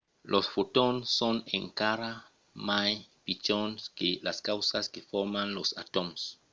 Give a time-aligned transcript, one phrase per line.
[0.31, 2.11] los fotons son encara
[2.69, 2.91] mai
[3.25, 6.21] pichons que las causas que forman los atòms!